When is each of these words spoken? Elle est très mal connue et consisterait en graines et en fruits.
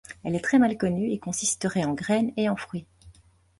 Elle 0.23 0.33
est 0.35 0.43
très 0.43 0.57
mal 0.57 0.79
connue 0.79 1.11
et 1.11 1.19
consisterait 1.19 1.83
en 1.85 1.93
graines 1.93 2.31
et 2.35 2.49
en 2.49 2.55
fruits. 2.55 2.87